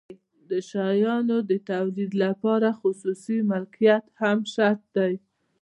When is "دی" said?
4.97-5.13